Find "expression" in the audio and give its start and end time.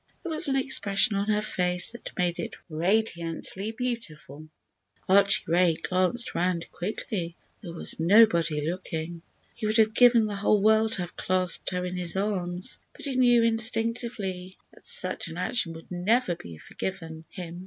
0.55-1.15